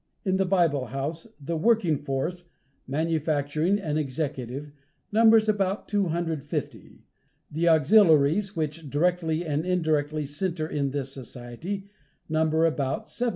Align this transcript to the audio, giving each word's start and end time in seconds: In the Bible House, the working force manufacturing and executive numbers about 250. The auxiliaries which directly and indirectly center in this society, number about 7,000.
In 0.25 0.37
the 0.37 0.45
Bible 0.47 0.87
House, 0.87 1.27
the 1.39 1.55
working 1.55 1.99
force 1.99 2.45
manufacturing 2.87 3.77
and 3.77 3.99
executive 3.99 4.71
numbers 5.11 5.47
about 5.47 5.87
250. 5.87 7.03
The 7.51 7.69
auxiliaries 7.69 8.55
which 8.55 8.89
directly 8.89 9.45
and 9.45 9.63
indirectly 9.63 10.25
center 10.25 10.67
in 10.67 10.89
this 10.89 11.13
society, 11.13 11.91
number 12.27 12.65
about 12.65 13.11
7,000. 13.11 13.29